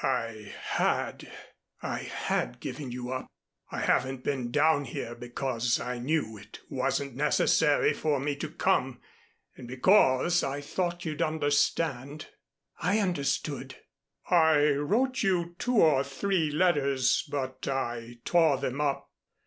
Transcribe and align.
"I 0.03 0.51
had. 0.59 1.31
I 1.83 1.99
had 1.99 2.59
given 2.59 2.91
you 2.91 3.11
up. 3.11 3.27
I 3.69 3.81
haven't 3.81 4.23
been 4.23 4.49
down 4.49 4.85
here 4.85 5.13
because 5.13 5.79
I 5.79 5.99
knew 5.99 6.37
it 6.39 6.59
wasn't 6.69 7.15
necessary 7.15 7.93
for 7.93 8.19
me 8.19 8.35
to 8.37 8.49
come 8.49 8.99
and 9.55 9.67
because 9.67 10.43
I 10.43 10.59
thought 10.59 11.05
you'd 11.05 11.21
understand." 11.21 12.29
"I 12.79 12.97
understood." 12.97 13.75
"I 14.27 14.69
wrote 14.71 15.21
you 15.21 15.55
two 15.59 15.75
or 15.75 16.03
three 16.03 16.49
letters, 16.49 17.21
but 17.29 17.67
I 17.67 18.21
tore 18.25 18.57
them 18.57 18.81
up. 18.81 19.07